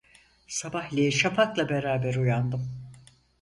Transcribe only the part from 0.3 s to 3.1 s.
Sabahleyin şafakla beraber uyandım.